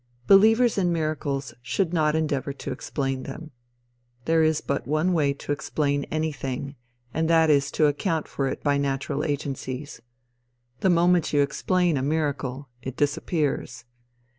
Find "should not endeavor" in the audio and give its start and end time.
1.61-2.53